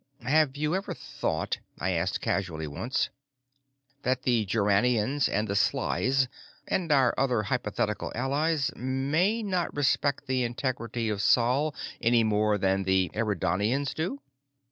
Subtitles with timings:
[0.25, 3.11] "Have you ever thought," I asked casually once,
[4.01, 6.27] "that the Juranians and the Slighs
[6.67, 12.81] and our other hypothetical allies may not respect the integrity of Sol any more than
[12.81, 14.19] the Eridanians do?"